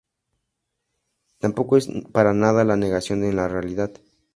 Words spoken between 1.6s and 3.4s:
es para nada la negación de